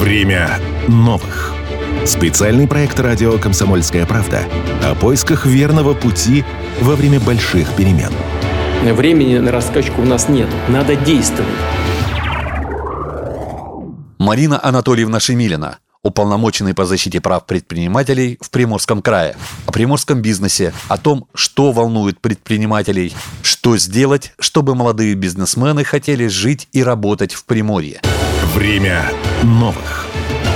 Время 0.00 0.58
новых. 0.88 1.52
Специальный 2.06 2.66
проект 2.66 2.98
радио 2.98 3.36
«Комсомольская 3.36 4.06
правда» 4.06 4.46
о 4.82 4.94
поисках 4.94 5.44
верного 5.44 5.92
пути 5.92 6.42
во 6.80 6.96
время 6.96 7.20
больших 7.20 7.68
перемен. 7.76 8.10
Времени 8.82 9.36
на 9.36 9.52
раскачку 9.52 10.00
у 10.00 10.06
нас 10.06 10.30
нет. 10.30 10.48
Надо 10.68 10.96
действовать. 10.96 11.52
Марина 14.18 14.58
Анатольевна 14.64 15.20
Шемилина, 15.20 15.76
уполномоченный 16.02 16.72
по 16.72 16.86
защите 16.86 17.20
прав 17.20 17.44
предпринимателей 17.44 18.38
в 18.40 18.48
Приморском 18.48 19.02
крае, 19.02 19.36
о 19.66 19.70
приморском 19.70 20.22
бизнесе, 20.22 20.72
о 20.88 20.96
том, 20.96 21.26
что 21.34 21.72
волнует 21.72 22.22
предпринимателей, 22.22 23.12
что 23.42 23.76
сделать, 23.76 24.32
чтобы 24.38 24.74
молодые 24.74 25.12
бизнесмены 25.12 25.84
хотели 25.84 26.26
жить 26.26 26.68
и 26.72 26.82
работать 26.82 27.34
в 27.34 27.44
Приморье. 27.44 28.00
Время 28.54 29.04
новых. 29.44 30.06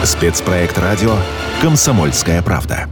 Спецпроект 0.03 0.77
радио 0.79 1.15
«Комсомольская 1.63 2.43
правда». 2.43 2.89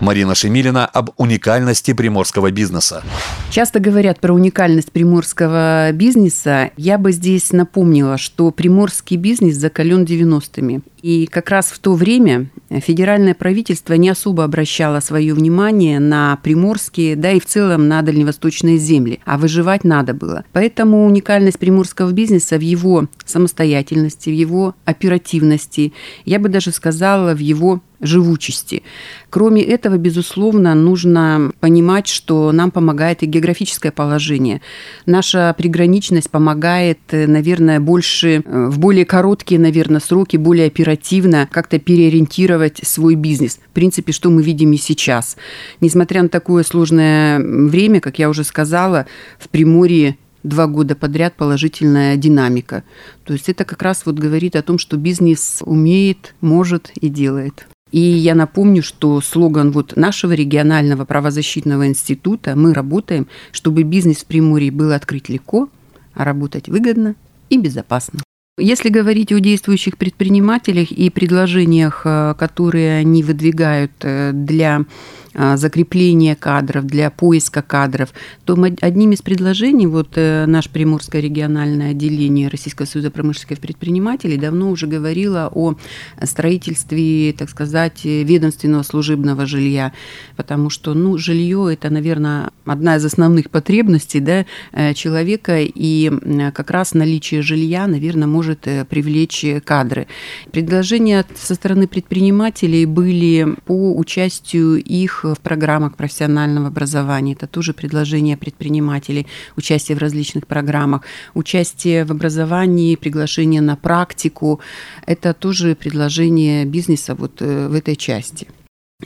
Марина 0.00 0.34
Шемилина 0.34 0.86
об 0.86 1.10
уникальности 1.16 1.92
приморского 1.92 2.50
бизнеса. 2.50 3.02
Часто 3.50 3.80
говорят 3.80 4.20
про 4.20 4.32
уникальность 4.32 4.92
приморского 4.92 5.92
бизнеса. 5.92 6.70
Я 6.76 6.98
бы 6.98 7.12
здесь 7.12 7.52
напомнила, 7.52 8.18
что 8.18 8.50
приморский 8.50 9.16
бизнес 9.16 9.56
закален 9.56 10.04
90-ми. 10.04 10.80
И 11.02 11.26
как 11.26 11.50
раз 11.50 11.66
в 11.66 11.78
то 11.80 11.92
время 11.94 12.48
федеральное 12.70 13.34
правительство 13.34 13.92
не 13.92 14.08
особо 14.08 14.42
обращало 14.42 15.00
свое 15.00 15.34
внимание 15.34 16.00
на 16.00 16.38
приморские, 16.42 17.14
да 17.14 17.30
и 17.32 17.40
в 17.40 17.46
целом 17.46 17.88
на 17.88 18.00
дальневосточные 18.00 18.78
земли, 18.78 19.20
а 19.26 19.36
выживать 19.36 19.84
надо 19.84 20.14
было. 20.14 20.44
Поэтому 20.52 21.04
уникальность 21.04 21.58
приморского 21.58 22.10
бизнеса 22.12 22.56
в 22.56 22.62
его 22.62 23.06
самостоятельности, 23.26 24.30
в 24.30 24.32
его 24.32 24.74
оперативности, 24.86 25.92
я 26.24 26.38
бы 26.38 26.48
даже 26.48 26.72
сказала, 26.72 27.34
в 27.34 27.38
его 27.38 27.82
живучести. 28.00 28.82
Кроме 29.30 29.62
этого, 29.62 29.96
безусловно, 29.96 30.74
нужно 30.74 31.52
понимать, 31.60 32.06
что 32.06 32.52
нам 32.52 32.70
помогает 32.70 33.22
и 33.22 33.26
географическое 33.26 33.92
положение. 33.92 34.60
Наша 35.06 35.54
приграничность 35.56 36.30
помогает, 36.30 36.98
наверное, 37.10 37.80
больше, 37.80 38.42
в 38.44 38.78
более 38.78 39.04
короткие, 39.04 39.60
наверное, 39.60 40.00
сроки, 40.00 40.36
более 40.36 40.66
оперативно 40.66 41.48
как-то 41.50 41.78
переориентировать 41.78 42.80
свой 42.82 43.14
бизнес. 43.14 43.58
В 43.70 43.74
принципе, 43.74 44.12
что 44.12 44.30
мы 44.30 44.42
видим 44.42 44.72
и 44.72 44.76
сейчас. 44.76 45.36
Несмотря 45.80 46.22
на 46.22 46.28
такое 46.28 46.62
сложное 46.62 47.38
время, 47.40 48.00
как 48.00 48.18
я 48.18 48.28
уже 48.28 48.44
сказала, 48.44 49.06
в 49.38 49.48
Приморье 49.48 50.16
два 50.42 50.66
года 50.66 50.94
подряд 50.94 51.34
положительная 51.34 52.16
динамика. 52.16 52.84
То 53.24 53.32
есть 53.32 53.48
это 53.48 53.64
как 53.64 53.82
раз 53.82 54.04
вот 54.04 54.16
говорит 54.16 54.54
о 54.56 54.62
том, 54.62 54.78
что 54.78 54.96
бизнес 54.96 55.62
умеет, 55.64 56.34
может 56.40 56.90
и 57.00 57.08
делает. 57.08 57.66
И 57.94 58.00
я 58.00 58.34
напомню, 58.34 58.82
что 58.82 59.20
слоган 59.20 59.70
вот 59.70 59.94
нашего 59.94 60.32
регионального 60.32 61.04
правозащитного 61.04 61.86
института 61.86 62.56
«Мы 62.56 62.74
работаем, 62.74 63.28
чтобы 63.52 63.84
бизнес 63.84 64.16
в 64.16 64.26
Приморье 64.26 64.72
был 64.72 64.90
открыть 64.90 65.28
легко, 65.28 65.68
а 66.12 66.24
работать 66.24 66.68
выгодно 66.68 67.14
и 67.50 67.56
безопасно». 67.56 68.18
Если 68.58 68.88
говорить 68.88 69.30
о 69.30 69.38
действующих 69.38 69.96
предпринимателях 69.96 70.90
и 70.90 71.08
предложениях, 71.08 72.02
э, 72.04 72.34
которые 72.36 72.98
они 72.98 73.22
выдвигают 73.22 73.92
э, 74.02 74.32
для 74.32 74.86
закрепления 75.34 76.36
кадров, 76.36 76.86
для 76.86 77.10
поиска 77.10 77.62
кадров, 77.62 78.10
то 78.44 78.56
одним 78.80 79.12
из 79.12 79.22
предложений 79.22 79.86
вот 79.86 80.12
э, 80.16 80.46
наш 80.46 80.68
Приморское 80.68 81.20
региональное 81.20 81.90
отделение 81.90 82.48
Российского 82.48 82.86
союза 82.86 83.10
промышленных 83.10 83.58
предпринимателей 83.58 84.36
давно 84.36 84.70
уже 84.70 84.86
говорило 84.86 85.50
о 85.52 85.74
строительстве, 86.22 87.32
так 87.32 87.50
сказать, 87.50 88.04
ведомственного 88.04 88.82
служебного 88.82 89.46
жилья, 89.46 89.92
потому 90.36 90.70
что, 90.70 90.94
ну, 90.94 91.18
жилье 91.18 91.72
это, 91.72 91.90
наверное, 91.90 92.50
одна 92.64 92.96
из 92.96 93.04
основных 93.04 93.50
потребностей 93.50 94.20
да, 94.20 94.46
э, 94.72 94.94
человека, 94.94 95.60
и 95.60 96.10
как 96.54 96.70
раз 96.70 96.94
наличие 96.94 97.42
жилья, 97.42 97.86
наверное, 97.86 98.28
может 98.28 98.66
э, 98.66 98.84
привлечь 98.84 99.44
кадры. 99.64 100.06
Предложения 100.52 101.24
со 101.34 101.54
стороны 101.54 101.86
предпринимателей 101.86 102.86
были 102.86 103.56
по 103.64 103.96
участию 103.96 104.82
их 104.82 105.23
в 105.32 105.40
программах 105.40 105.96
профессионального 105.96 106.66
образования. 106.66 107.32
Это 107.32 107.46
тоже 107.46 107.72
предложение 107.72 108.36
предпринимателей, 108.36 109.26
участие 109.56 109.96
в 109.96 110.00
различных 110.00 110.46
программах, 110.46 111.02
участие 111.32 112.04
в 112.04 112.10
образовании, 112.10 112.96
приглашение 112.96 113.62
на 113.62 113.76
практику. 113.76 114.60
Это 115.06 115.32
тоже 115.32 115.74
предложение 115.74 116.66
бизнеса 116.66 117.14
вот 117.14 117.40
э, 117.40 117.68
в 117.68 117.74
этой 117.74 117.96
части. 117.96 118.48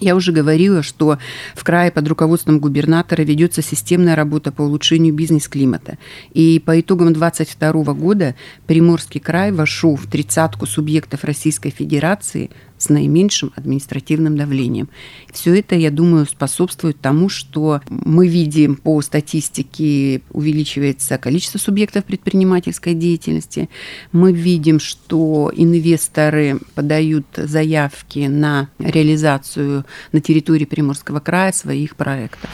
Я 0.00 0.14
уже 0.16 0.32
говорила, 0.32 0.82
что 0.82 1.18
в 1.54 1.64
крае 1.64 1.90
под 1.90 2.06
руководством 2.08 2.60
губернатора 2.60 3.22
ведется 3.22 3.62
системная 3.62 4.14
работа 4.14 4.52
по 4.52 4.62
улучшению 4.62 5.14
бизнес-климата. 5.14 5.98
И 6.32 6.62
по 6.64 6.78
итогам 6.78 7.12
2022 7.12 7.94
года 7.94 8.34
Приморский 8.66 9.20
край 9.20 9.50
вошел 9.50 9.96
в 9.96 10.06
тридцатку 10.06 10.66
субъектов 10.66 11.24
Российской 11.24 11.70
Федерации 11.70 12.50
наименьшим 12.88 13.52
административным 13.56 14.36
давлением. 14.36 14.88
Все 15.32 15.58
это, 15.58 15.74
я 15.74 15.90
думаю, 15.90 16.26
способствует 16.26 17.00
тому, 17.00 17.28
что 17.28 17.80
мы 17.88 18.28
видим 18.28 18.76
по 18.76 19.00
статистике 19.02 20.22
увеличивается 20.30 21.18
количество 21.18 21.58
субъектов 21.58 22.04
предпринимательской 22.04 22.94
деятельности. 22.94 23.68
Мы 24.12 24.32
видим, 24.32 24.80
что 24.80 25.52
инвесторы 25.54 26.58
подают 26.74 27.26
заявки 27.36 28.20
на 28.20 28.68
реализацию 28.78 29.84
на 30.12 30.20
территории 30.20 30.64
Приморского 30.64 31.20
края 31.20 31.52
своих 31.52 31.96
проектов. 31.96 32.50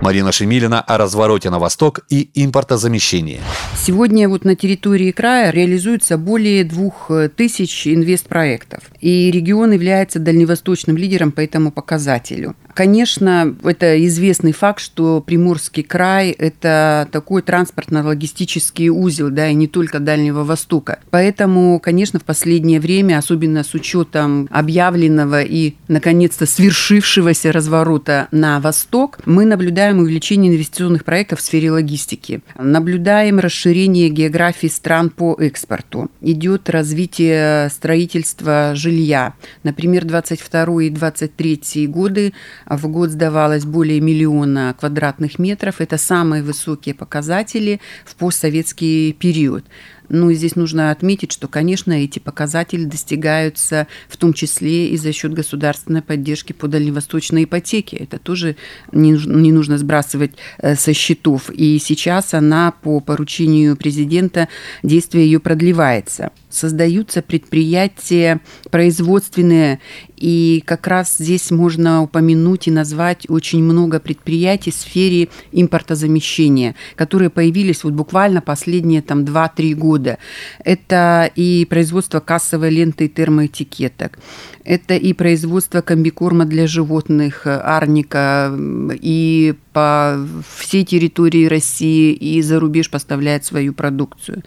Марина 0.00 0.30
Шемилина 0.30 0.80
о 0.80 0.96
развороте 0.96 1.50
на 1.50 1.58
восток 1.58 2.00
и 2.08 2.30
импортозамещении. 2.34 3.40
Сегодня 3.76 4.28
вот 4.28 4.44
на 4.44 4.54
территории 4.54 5.10
края 5.10 5.50
реализуется 5.50 6.16
более 6.16 6.64
двух 6.64 7.10
тысяч 7.36 7.86
инвестпроектов. 7.86 8.84
И 9.00 9.30
регион 9.30 9.72
является 9.72 10.18
дальневосточным 10.18 10.96
лидером 10.96 11.32
по 11.32 11.40
этому 11.40 11.72
показателю. 11.72 12.54
Конечно, 12.78 13.56
это 13.64 14.06
известный 14.06 14.52
факт, 14.52 14.78
что 14.78 15.20
Приморский 15.20 15.82
край– 15.82 16.30
это 16.38 17.08
такой 17.10 17.42
транспортно-логистический 17.42 18.88
узел, 18.88 19.30
да, 19.30 19.48
и 19.48 19.54
не 19.54 19.66
только 19.66 19.98
Дальнего 19.98 20.44
Востока. 20.44 21.00
Поэтому, 21.10 21.80
конечно, 21.80 22.20
в 22.20 22.22
последнее 22.22 22.78
время, 22.78 23.18
особенно 23.18 23.64
с 23.64 23.74
учетом 23.74 24.48
объявленного 24.52 25.42
и, 25.42 25.74
наконец-то, 25.88 26.46
свершившегося 26.46 27.50
разворота 27.50 28.28
на 28.30 28.60
восток, 28.60 29.18
мы 29.24 29.44
наблюдаем 29.44 29.98
увеличение 29.98 30.52
инвестиционных 30.52 31.04
проектов 31.04 31.40
в 31.40 31.42
сфере 31.42 31.72
логистики. 31.72 32.42
Наблюдаем 32.56 33.40
расширение 33.40 34.08
географии 34.08 34.68
стран 34.68 35.10
по 35.10 35.34
экспорту. 35.40 36.12
Идет 36.20 36.70
развитие 36.70 37.70
строительства 37.70 38.70
жилья. 38.76 39.34
Например, 39.64 40.04
22 40.04 40.82
и 40.84 40.90
23 40.90 41.88
годы 41.88 42.34
в 42.76 42.86
год 42.88 43.10
сдавалось 43.10 43.64
более 43.64 44.00
миллиона 44.00 44.74
квадратных 44.78 45.38
метров. 45.38 45.80
Это 45.80 45.96
самые 45.96 46.42
высокие 46.42 46.94
показатели 46.94 47.80
в 48.04 48.14
постсоветский 48.14 49.12
период. 49.12 49.64
Ну 50.08 50.30
и 50.30 50.34
здесь 50.34 50.56
нужно 50.56 50.90
отметить, 50.90 51.32
что, 51.32 51.48
конечно, 51.48 51.92
эти 51.92 52.18
показатели 52.18 52.84
достигаются 52.84 53.86
в 54.08 54.16
том 54.16 54.32
числе 54.32 54.88
и 54.88 54.96
за 54.96 55.12
счет 55.12 55.32
государственной 55.32 56.02
поддержки 56.02 56.52
по 56.52 56.68
дальневосточной 56.68 57.44
ипотеке. 57.44 57.96
Это 57.96 58.18
тоже 58.18 58.56
не, 58.92 59.12
не 59.12 59.52
нужно 59.52 59.78
сбрасывать 59.78 60.32
э, 60.58 60.76
со 60.76 60.94
счетов. 60.94 61.50
И 61.50 61.78
сейчас 61.78 62.34
она 62.34 62.72
по 62.72 63.00
поручению 63.00 63.76
президента, 63.76 64.48
действие 64.82 65.26
ее 65.26 65.40
продлевается. 65.40 66.30
Создаются 66.50 67.20
предприятия 67.20 68.40
производственные, 68.70 69.80
и 70.16 70.62
как 70.66 70.86
раз 70.86 71.16
здесь 71.18 71.50
можно 71.50 72.02
упомянуть 72.02 72.66
и 72.66 72.70
назвать 72.70 73.28
очень 73.28 73.62
много 73.62 74.00
предприятий 74.00 74.70
в 74.70 74.74
сфере 74.74 75.28
импортозамещения, 75.52 76.74
которые 76.96 77.30
появились 77.30 77.84
вот 77.84 77.92
буквально 77.92 78.40
последние 78.40 79.02
там 79.02 79.24
2-3 79.24 79.74
года 79.74 79.97
года. 79.98 80.18
Это 80.64 81.30
и 81.34 81.66
производство 81.68 82.20
кассовой 82.20 82.70
ленты 82.70 83.06
и 83.06 83.08
термоэтикеток. 83.08 84.18
Это 84.64 84.94
и 84.94 85.12
производство 85.12 85.80
комбикорма 85.80 86.44
для 86.44 86.66
животных, 86.66 87.42
арника, 87.46 88.54
и 89.02 89.54
по 89.72 90.18
всей 90.56 90.84
территории 90.84 91.46
России 91.46 92.12
и 92.12 92.42
за 92.42 92.60
рубеж 92.60 92.90
поставляет 92.90 93.44
свою 93.44 93.72
продукцию. 93.72 94.42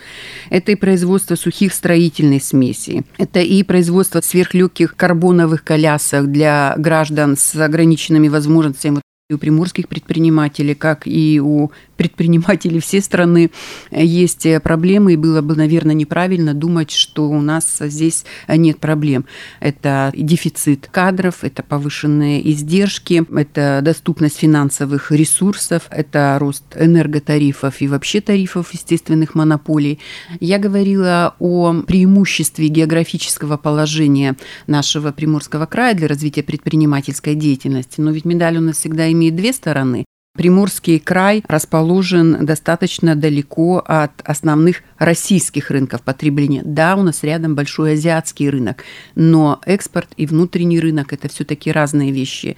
Это 0.50 0.71
и 0.71 0.75
производство 0.75 1.36
сухих 1.36 1.74
строительной 1.74 2.42
смеси. 2.42 3.03
Это 3.18 3.39
и 3.39 3.63
производство 3.63 4.21
сверхлегких 4.21 4.95
карбоновых 4.95 5.63
колясок 5.63 6.31
для 6.31 6.75
граждан 6.77 7.36
с 7.38 7.56
ограниченными 7.56 8.27
возможностями 8.27 9.01
у 9.33 9.38
приморских 9.38 9.88
предпринимателей, 9.88 10.75
как 10.75 11.07
и 11.07 11.39
у 11.39 11.71
предпринимателей 12.01 12.80
всей 12.80 13.01
страны 13.01 13.51
есть 13.92 14.48
проблемы, 14.63 15.13
и 15.13 15.18
было 15.18 15.42
бы, 15.42 15.56
наверное, 15.56 15.94
неправильно 15.94 16.56
думать, 16.56 16.89
что 16.89 17.30
у 17.30 17.42
нас 17.42 17.77
здесь 17.80 18.25
нет 18.48 18.80
проблем. 18.80 19.25
Это 19.59 20.12
дефицит 20.15 20.89
кадров, 20.92 21.44
это 21.44 21.62
повышенные 21.62 22.50
издержки, 22.51 23.24
это 23.38 23.81
доступность 23.83 24.39
финансовых 24.39 25.12
ресурсов, 25.12 25.83
это 25.92 26.38
рост 26.39 26.63
энерготарифов 26.75 27.81
и 27.81 27.88
вообще 27.88 28.19
тарифов 28.19 28.74
естественных 28.74 29.36
монополий. 29.36 30.00
Я 30.39 30.57
говорила 30.57 31.36
о 31.38 31.83
преимуществе 31.86 32.68
географического 32.68 33.57
положения 33.57 34.36
нашего 34.65 35.12
Приморского 35.12 35.68
края 35.68 35.94
для 35.94 36.07
развития 36.07 36.42
предпринимательской 36.42 37.36
деятельности. 37.36 38.01
Но 38.01 38.09
ведь 38.09 38.25
медаль 38.25 38.57
у 38.57 38.62
нас 38.62 38.77
всегда 38.77 39.12
имеет 39.12 39.36
две 39.36 39.53
стороны. 39.53 40.06
Приморский 40.33 41.00
край 41.00 41.44
расположен 41.48 42.45
достаточно 42.45 43.16
далеко 43.16 43.83
от 43.86 44.12
основных 44.24 44.83
российских 45.01 45.71
рынков 45.71 46.03
потребления. 46.03 46.62
Да, 46.63 46.95
у 46.95 47.01
нас 47.01 47.24
рядом 47.24 47.56
большой 47.56 47.94
азиатский 47.94 48.48
рынок, 48.50 48.83
но 49.15 49.59
экспорт 49.65 50.09
и 50.15 50.27
внутренний 50.27 50.80
рынок– 50.80 51.12
это 51.13 51.27
все-таки 51.27 51.71
разные 51.71 52.12
вещи. 52.12 52.56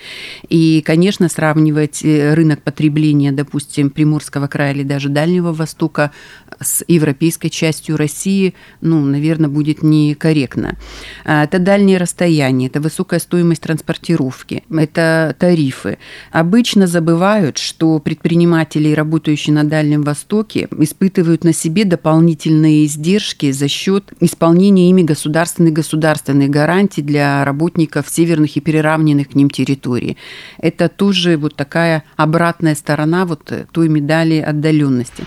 И, 0.49 0.83
конечно, 0.85 1.29
сравнивать 1.29 2.03
э, 2.03 2.33
рынок 2.33 2.61
потребления, 2.61 3.31
допустим, 3.31 3.89
Приморского 3.89 4.47
края 4.47 4.73
или 4.73 4.83
даже 4.83 5.07
Дальнего 5.07 5.53
Востока 5.53 6.11
с 6.59 6.83
европейской 6.89 7.47
частью 7.47 7.95
России, 7.95 8.55
ну, 8.81 8.99
наверное, 9.05 9.49
будет 9.49 9.81
некорректно. 9.81 10.77
А, 11.23 11.45
это 11.45 11.59
дальние 11.59 11.97
расстояния, 11.97 12.67
это 12.67 12.81
высокая 12.81 13.21
стоимость 13.21 13.61
транспортировки, 13.61 14.65
это 14.69 15.33
тарифы. 15.39 15.97
Обычно 16.31 16.87
забывают, 16.87 17.57
что 17.57 17.99
предприниматели, 17.99 18.91
работающие 18.91 19.55
на 19.55 19.63
Дальнем 19.63 20.01
Востоке, 20.01 20.67
испытывают 20.77 21.45
на 21.45 21.53
себе 21.53 21.85
дополнительные 21.85 22.32
издержки 22.33 23.51
за 23.51 23.67
счет 23.67 24.13
исполнения 24.19 24.89
ими 24.89 25.03
государственных 25.03 25.73
государственных 25.73 26.49
гарантий 26.49 27.01
для 27.01 27.43
работников 27.45 28.09
северных 28.09 28.55
и 28.57 28.61
переравненных 28.61 29.29
к 29.29 29.35
ним 29.35 29.49
территорий. 29.49 30.17
Это 30.57 30.89
тоже 30.89 31.37
вот 31.37 31.55
такая 31.55 32.03
обратная 32.15 32.75
сторона 32.75 33.25
вот 33.25 33.51
той 33.71 33.89
медали 33.89 34.39
отдаленности. 34.39 35.25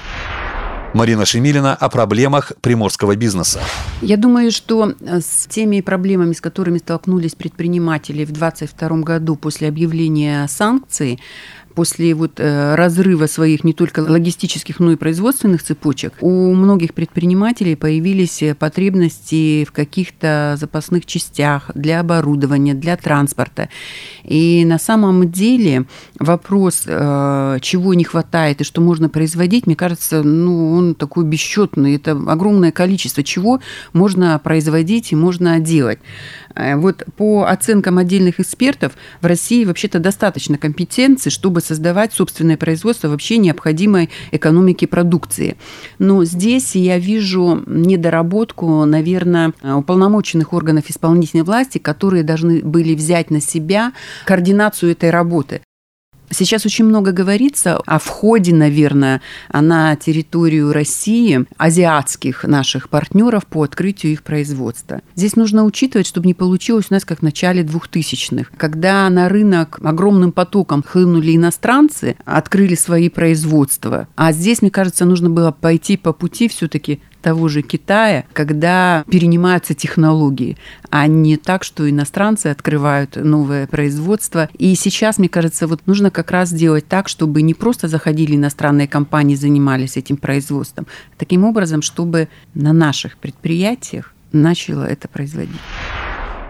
Марина 0.97 1.27
Шемилина 1.27 1.75
о 1.75 1.91
проблемах 1.91 2.53
приморского 2.63 3.17
бизнеса. 3.17 3.61
Я 4.01 4.17
думаю, 4.17 4.51
что 4.51 4.95
с 5.01 5.47
теми 5.47 5.83
проблемами, 5.83 6.33
с 6.33 6.41
которыми 6.41 6.79
столкнулись 6.79 7.35
предприниматели 7.35 8.25
в 8.25 8.33
2022 8.33 9.03
году 9.03 9.37
после 9.37 9.69
объявления 9.69 10.47
санкций, 10.49 11.21
после 11.77 12.15
вот 12.15 12.41
э, 12.41 12.75
разрыва 12.75 13.27
своих 13.27 13.63
не 13.63 13.75
только 13.75 14.01
логистических, 14.01 14.81
но 14.81 14.93
и 14.93 14.97
производственных 14.97 15.63
цепочек, 15.63 16.15
у 16.23 16.55
многих 16.55 16.95
предпринимателей 16.95 17.77
появились 17.77 18.43
э, 18.43 18.55
потребности 18.55 19.65
в 19.65 19.73
каких-то 19.73 20.57
запасных 20.59 21.05
частях 21.05 21.71
для 21.75 22.01
оборудования, 22.01 22.73
для 22.73 22.97
транспорта. 22.97 23.69
И 24.25 24.65
на 24.65 24.79
самом 24.79 25.31
деле 25.31 25.85
вопрос, 26.19 26.85
э, 26.87 27.59
чего 27.61 27.93
не 27.93 28.05
хватает 28.05 28.63
и 28.63 28.65
что 28.65 28.81
можно 28.81 29.11
производить, 29.11 29.67
мне 29.67 29.77
кажется, 29.77 30.23
ну, 30.23 30.73
он 30.73 30.95
такой 30.95 31.25
бесчетный. 31.25 31.97
Это 31.97 32.13
огромное 32.13 32.73
количество 32.73 33.23
чего 33.23 33.61
можно 33.93 34.39
производить 34.39 35.13
и 35.13 35.17
можно 35.17 35.61
делать. 35.61 35.99
Вот 36.57 37.05
по 37.17 37.45
оценкам 37.45 37.99
отдельных 37.99 38.41
экспертов, 38.41 38.93
в 39.21 39.27
России 39.27 39.65
вообще-то 39.65 39.99
достаточно 39.99 40.59
компетенций, 40.59 41.31
чтобы 41.31 41.61
создавать 41.61 42.13
собственное 42.13 42.57
производство 42.57 43.09
вообще 43.09 43.39
необходимой 43.39 44.11
экономики 44.33 44.87
продукции. 44.87 45.57
Но 45.99 46.25
здесь 46.25 46.75
я 46.75 46.99
вижу 46.99 47.63
недоработку, 47.67 48.85
наверное, 48.85 49.53
уполномоченных 49.63 50.53
органов 50.53 50.89
исполнительной 50.89 51.45
власти, 51.45 51.79
которые 51.79 52.23
должны 52.23 52.63
были 52.63 52.95
взять 52.95 53.31
на 53.31 53.41
себя 53.41 53.93
координацию 54.25 54.93
этой 54.93 55.11
работы. 55.11 55.61
Сейчас 56.39 56.67
очень 56.67 56.85
много 56.85 57.13
говорится 57.13 57.79
о 57.87 57.99
входе, 57.99 58.55
наверное, 58.55 59.23
на 59.51 59.97
территорию 59.97 60.71
России 60.71 61.47
азиатских 61.57 62.45
наших 62.45 62.91
партнеров 62.91 63.47
по 63.47 63.63
открытию 63.63 64.13
их 64.13 64.23
производства. 64.23 65.01
Здесь 65.15 65.35
нужно 65.37 65.65
учитывать, 65.65 66.07
чтобы 66.07 66.27
не 66.27 66.35
получилось 66.35 66.89
у 66.91 66.95
нас 66.95 67.07
как 67.07 67.21
в 67.21 67.23
начале 67.23 67.63
2000-х, 67.63 68.51
когда 68.59 69.09
на 69.09 69.31
рынок 69.31 69.79
огромным 69.83 70.31
потоком 70.31 70.83
хлынули 70.83 71.35
иностранцы, 71.35 72.17
открыли 72.27 72.75
свои 72.75 73.09
производства. 73.09 74.07
А 74.15 74.33
здесь, 74.33 74.61
мне 74.61 74.71
кажется, 74.71 75.07
нужно 75.07 75.31
было 75.31 75.53
пойти 75.53 75.97
по 75.97 76.13
пути 76.13 76.49
все-таки 76.49 77.01
того 77.27 77.49
же 77.49 77.63
Китая, 77.63 78.25
когда 78.33 79.05
перенимаются 79.11 79.75
технологии, 79.75 80.57
а 80.91 81.09
не 81.09 81.37
так, 81.37 81.65
что 81.65 81.91
иностранцы 81.91 82.47
открывают 82.47 83.17
новое 83.17 83.67
производство. 83.67 84.49
И 84.59 84.77
сейчас, 84.77 85.19
мне 85.19 85.29
кажется, 85.29 85.67
вот 85.67 85.81
нужно 85.87 86.13
как 86.13 86.31
раз 86.31 86.51
сделать 86.51 86.87
так, 86.87 87.09
чтобы 87.09 87.43
не 87.43 87.53
просто 87.53 87.89
заходили 87.89 88.37
иностранные 88.37 88.87
компании, 88.87 89.35
занимались 89.35 89.97
этим 89.97 90.19
производством, 90.19 90.87
таким 91.19 91.43
образом, 91.43 91.83
чтобы 91.83 92.29
на 92.55 92.73
наших 92.73 93.17
предприятиях 93.17 94.15
начало 94.31 94.85
это 94.85 95.09
производить. 95.09 95.61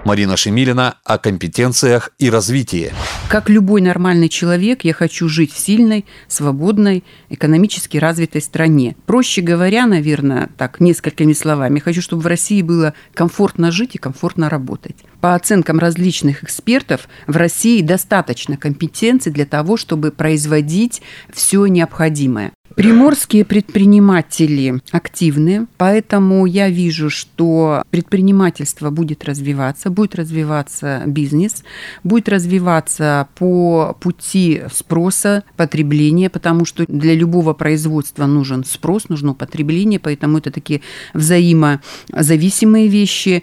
Марина 0.07 0.37
Шемилина 0.37 0.99
о 1.03 1.19
компетенциях 1.19 2.11
и 2.21 2.31
развитии. 2.31 2.93
Как 3.29 3.51
любой 3.51 3.81
нормальный 3.81 4.29
человек, 4.29 4.85
я 4.85 4.95
хочу 4.95 5.29
жить 5.29 5.53
в 5.53 5.59
сильной, 5.59 6.07
свободной, 6.29 7.03
экономически 7.29 7.99
развитой 7.99 8.41
стране. 8.41 8.95
Проще 9.07 9.43
говоря, 9.43 9.85
наверное, 9.87 10.49
так, 10.57 10.79
несколькими 10.79 11.33
словами, 11.33 11.81
хочу, 11.81 12.03
чтобы 12.03 12.23
в 12.23 12.27
России 12.29 12.63
было 12.63 12.95
комфортно 13.15 13.73
жить 13.73 13.97
и 13.97 13.99
комфортно 13.99 14.49
работать. 14.49 14.95
По 15.21 15.35
оценкам 15.35 15.79
различных 15.79 16.45
экспертов, 16.45 17.09
в 17.27 17.37
России 17.37 17.83
достаточно 17.83 18.57
компетенций 18.57 19.33
для 19.33 19.47
того, 19.47 19.77
чтобы 19.77 20.11
производить 20.11 21.03
все 21.33 21.67
необходимое. 21.67 22.53
Приморские 22.75 23.47
предприниматели 23.47 24.83
активны, 24.91 25.67
поэтому 25.79 26.45
я 26.45 26.69
вижу, 26.69 27.09
что 27.09 27.83
предпринимательство 27.89 28.91
будет 28.91 29.25
развиваться, 29.25 29.89
будет 29.89 30.15
развиваться 30.15 31.03
бизнес, 31.07 31.65
будет 32.05 32.29
развиваться 32.29 33.29
по 33.37 33.97
пути 33.99 34.63
спроса, 34.71 35.43
потребления, 35.57 36.29
потому 36.29 36.67
что 36.67 36.85
для 36.87 37.15
любого 37.15 37.55
производства 37.55 38.27
нужен 38.27 38.63
спрос, 38.63 39.09
нужно 39.09 39.33
потребление, 39.33 39.99
поэтому 39.99 40.37
это 40.37 40.51
такие 40.51 40.83
взаимозависимые 41.15 42.89
вещи. 42.89 43.43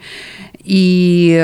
И, 0.66 1.36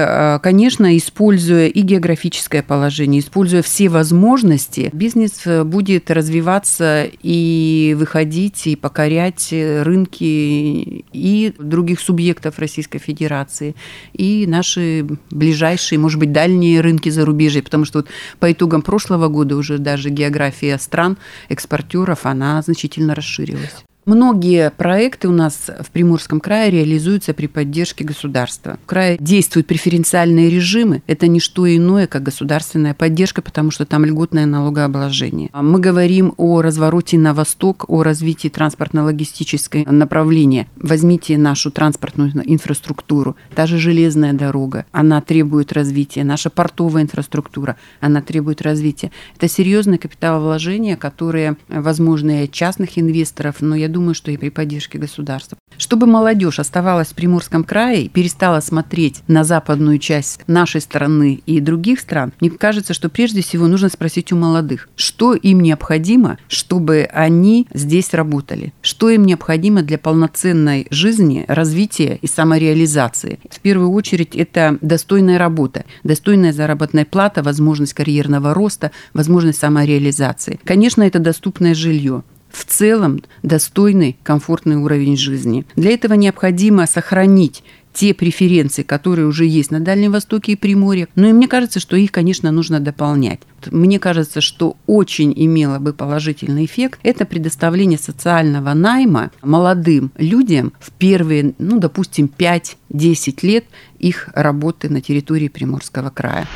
конечно, 0.42 0.96
используя 0.96 1.68
и 1.68 1.80
географическое 1.82 2.62
положение, 2.62 3.20
используя 3.20 3.62
все 3.62 3.88
возможности, 3.88 4.90
бизнес 4.92 5.46
э, 5.46 5.64
будет 5.64 6.10
развиваться 6.10 7.08
и 7.22 7.96
выходить, 7.98 8.66
и 8.66 8.76
покорять 8.76 9.48
рынки 9.50 11.04
и 11.12 11.54
других 11.58 12.00
субъектов 12.00 12.58
Российской 12.58 12.98
Федерации, 12.98 13.74
и 14.12 14.46
наши 14.46 15.06
ближайшие, 15.30 15.98
может 15.98 16.18
быть, 16.18 16.32
дальние 16.32 16.80
рынки 16.80 17.08
зарубежья, 17.08 17.62
потому 17.62 17.84
что 17.84 18.00
вот 18.00 18.08
по 18.38 18.52
итогам 18.52 18.82
прошлого 18.82 19.28
года 19.28 19.56
уже 19.56 19.78
даже 19.78 20.10
география 20.10 20.78
стран, 20.78 21.18
экспортеров, 21.48 22.26
она 22.26 22.60
значительно 22.62 23.14
расширилась. 23.14 23.84
Многие 24.06 24.70
проекты 24.70 25.28
у 25.28 25.32
нас 25.32 25.70
в 25.80 25.90
Приморском 25.90 26.40
крае 26.40 26.70
реализуются 26.70 27.34
при 27.34 27.46
поддержке 27.46 28.02
государства. 28.02 28.78
В 28.82 28.86
крае 28.86 29.18
действуют 29.20 29.66
преференциальные 29.66 30.48
режимы. 30.48 31.02
Это 31.06 31.26
не 31.26 31.38
что 31.38 31.66
иное, 31.68 32.06
как 32.06 32.22
государственная 32.22 32.94
поддержка, 32.94 33.42
потому 33.42 33.70
что 33.70 33.84
там 33.84 34.06
льготное 34.06 34.46
налогообложение. 34.46 35.50
Мы 35.52 35.80
говорим 35.80 36.32
о 36.38 36.62
развороте 36.62 37.18
на 37.18 37.34
восток, 37.34 37.84
о 37.88 38.02
развитии 38.02 38.48
транспортно-логистической 38.48 39.84
направления. 39.84 40.66
Возьмите 40.76 41.36
нашу 41.36 41.70
транспортную 41.70 42.32
инфраструктуру. 42.46 43.36
Та 43.54 43.66
же 43.66 43.78
железная 43.78 44.32
дорога, 44.32 44.86
она 44.92 45.20
требует 45.20 45.72
развития. 45.74 46.24
Наша 46.24 46.48
портовая 46.48 47.02
инфраструктура, 47.02 47.76
она 48.00 48.22
требует 48.22 48.62
развития. 48.62 49.10
Это 49.36 49.46
серьезные 49.46 49.98
капиталовложения, 49.98 50.96
которые 50.96 51.56
возможны 51.68 52.44
от 52.44 52.52
частных 52.52 52.98
инвесторов, 52.98 53.56
но 53.60 53.76
я 53.76 53.89
думаю, 53.90 54.14
что 54.14 54.30
и 54.30 54.36
при 54.36 54.48
поддержке 54.48 54.98
государства. 54.98 55.58
Чтобы 55.78 56.06
молодежь 56.06 56.58
оставалась 56.58 57.08
в 57.08 57.14
Приморском 57.14 57.64
крае 57.64 58.04
и 58.04 58.08
перестала 58.08 58.60
смотреть 58.60 59.22
на 59.28 59.44
западную 59.44 59.98
часть 59.98 60.40
нашей 60.46 60.80
страны 60.80 61.42
и 61.46 61.60
других 61.60 62.00
стран, 62.00 62.32
мне 62.40 62.50
кажется, 62.50 62.94
что 62.94 63.08
прежде 63.08 63.42
всего 63.42 63.66
нужно 63.66 63.88
спросить 63.88 64.32
у 64.32 64.36
молодых, 64.36 64.88
что 64.96 65.34
им 65.34 65.60
необходимо, 65.60 66.38
чтобы 66.48 67.08
они 67.12 67.66
здесь 67.72 68.12
работали, 68.14 68.72
что 68.82 69.10
им 69.10 69.24
необходимо 69.24 69.82
для 69.82 69.98
полноценной 69.98 70.86
жизни, 70.90 71.44
развития 71.48 72.18
и 72.20 72.26
самореализации. 72.26 73.38
В 73.50 73.60
первую 73.60 73.90
очередь 73.92 74.36
это 74.36 74.78
достойная 74.80 75.38
работа, 75.38 75.84
достойная 76.04 76.52
заработная 76.52 77.04
плата, 77.04 77.42
возможность 77.42 77.94
карьерного 77.94 78.54
роста, 78.54 78.90
возможность 79.14 79.58
самореализации. 79.58 80.60
Конечно, 80.64 81.02
это 81.02 81.18
доступное 81.18 81.74
жилье. 81.74 82.22
В 82.50 82.64
целом 82.64 83.22
достойный, 83.42 84.16
комфортный 84.22 84.76
уровень 84.76 85.16
жизни. 85.16 85.66
Для 85.76 85.92
этого 85.92 86.14
необходимо 86.14 86.86
сохранить 86.86 87.62
те 87.92 88.14
преференции, 88.14 88.82
которые 88.82 89.26
уже 89.26 89.44
есть 89.44 89.70
на 89.70 89.80
Дальнем 89.80 90.12
Востоке 90.12 90.52
и 90.52 90.56
Приморье. 90.56 91.08
Но 91.14 91.28
и 91.28 91.32
мне 91.32 91.48
кажется, 91.48 91.80
что 91.80 91.96
их, 91.96 92.12
конечно, 92.12 92.50
нужно 92.50 92.80
дополнять. 92.80 93.40
Мне 93.70 93.98
кажется, 93.98 94.40
что 94.40 94.76
очень 94.86 95.32
имело 95.36 95.78
бы 95.78 95.92
положительный 95.92 96.64
эффект 96.64 97.00
это 97.02 97.24
предоставление 97.24 97.98
социального 97.98 98.74
найма 98.74 99.30
молодым 99.42 100.12
людям 100.16 100.72
в 100.78 100.92
первые, 100.92 101.54
ну, 101.58 101.78
допустим, 101.78 102.30
5-10 102.38 103.38
лет 103.42 103.64
их 103.98 104.28
работы 104.34 104.88
на 104.88 105.00
территории 105.00 105.48
Приморского 105.48 106.10
края. 106.10 106.46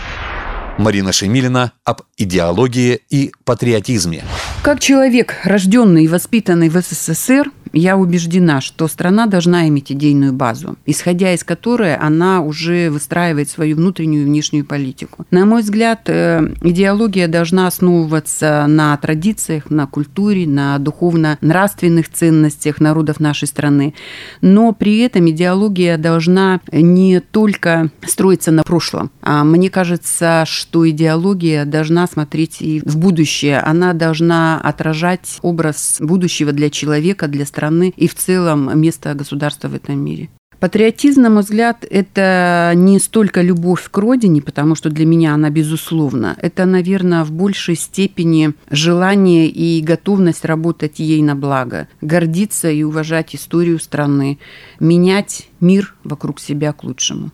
Марина 0.78 1.12
Шемилина 1.12 1.72
об 1.84 2.02
идеологии 2.16 3.00
и 3.10 3.32
патриотизме. 3.44 4.24
Как 4.62 4.80
человек, 4.80 5.36
рожденный 5.44 6.04
и 6.04 6.08
воспитанный 6.08 6.68
в 6.68 6.76
СССР, 6.80 7.50
я 7.74 7.96
убеждена, 7.96 8.60
что 8.60 8.88
страна 8.88 9.26
должна 9.26 9.68
иметь 9.68 9.90
идейную 9.92 10.32
базу, 10.32 10.76
исходя 10.86 11.34
из 11.34 11.44
которой 11.44 11.96
она 11.96 12.40
уже 12.40 12.88
выстраивает 12.90 13.50
свою 13.50 13.76
внутреннюю 13.76 14.22
и 14.22 14.26
внешнюю 14.26 14.64
политику. 14.64 15.26
На 15.30 15.44
мой 15.44 15.62
взгляд, 15.62 16.02
э, 16.06 16.54
идеология 16.62 17.28
должна 17.28 17.66
основываться 17.66 18.66
на 18.68 18.96
традициях, 18.96 19.70
на 19.70 19.86
культуре, 19.86 20.46
на 20.46 20.78
духовно-нравственных 20.78 22.08
ценностях 22.10 22.80
народов 22.80 23.20
нашей 23.20 23.48
страны. 23.48 23.94
Но 24.40 24.72
при 24.72 24.98
этом 24.98 25.28
идеология 25.30 25.98
должна 25.98 26.60
не 26.72 27.20
только 27.20 27.90
строиться 28.06 28.52
на 28.52 28.62
прошлом. 28.62 29.10
А 29.20 29.44
мне 29.44 29.68
кажется, 29.68 30.44
что 30.46 30.88
идеология 30.88 31.64
должна 31.64 32.06
смотреть 32.06 32.62
и 32.62 32.80
в 32.84 32.96
будущее. 32.96 33.58
Она 33.58 33.92
должна 33.92 34.60
отражать 34.60 35.38
образ 35.42 35.96
будущего 36.00 36.52
для 36.52 36.70
человека, 36.70 37.26
для 37.26 37.44
страны 37.44 37.63
страны 37.64 37.94
и 37.96 38.06
в 38.06 38.14
целом 38.14 38.78
место 38.80 39.14
государства 39.14 39.68
в 39.68 39.74
этом 39.74 39.98
мире. 39.98 40.28
Патриотизм, 40.60 41.22
на 41.22 41.30
мой 41.30 41.42
взгляд, 41.42 41.84
это 41.90 42.72
не 42.74 42.98
столько 42.98 43.42
любовь 43.42 43.88
к 43.90 43.98
родине, 43.98 44.40
потому 44.40 44.74
что 44.74 44.88
для 44.88 45.04
меня 45.04 45.34
она 45.34 45.50
безусловна. 45.50 46.36
Это, 46.40 46.64
наверное, 46.64 47.24
в 47.24 47.32
большей 47.32 47.76
степени 47.76 48.54
желание 48.70 49.46
и 49.48 49.82
готовность 49.82 50.44
работать 50.44 51.00
ей 51.00 51.22
на 51.22 51.34
благо, 51.34 51.88
гордиться 52.00 52.70
и 52.70 52.82
уважать 52.82 53.34
историю 53.34 53.78
страны, 53.78 54.38
менять 54.80 55.48
мир 55.60 55.94
вокруг 56.04 56.40
себя 56.40 56.72
к 56.72 56.84
лучшему. 56.84 57.30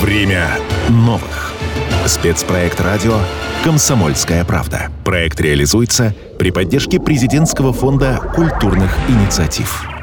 Время 0.00 0.50
новых. 0.88 1.47
Спецпроект 2.08 2.80
радио 2.80 3.18
«Комсомольская 3.62 4.42
правда». 4.42 4.90
Проект 5.04 5.38
реализуется 5.42 6.14
при 6.38 6.50
поддержке 6.50 6.98
президентского 6.98 7.74
фонда 7.74 8.18
культурных 8.34 8.90
инициатив. 9.10 9.97